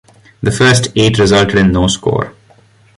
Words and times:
The 0.41 0.49
first 0.49 0.87
eight 0.95 1.19
resulted 1.19 1.59
in 1.59 1.71
no 1.73 1.85
score. 1.85 2.33